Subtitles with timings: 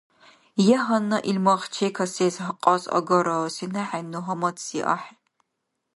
[0.77, 5.17] Я гьанна ил мах чекасес кьас агара, сенахӀенну гьамадси ахӀен.